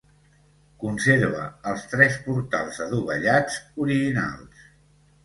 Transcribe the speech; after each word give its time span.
Conserva 0.83 1.43
els 1.71 1.83
tres 1.91 2.17
portals 2.29 2.79
adovellats 2.87 3.59
originals. 3.85 4.65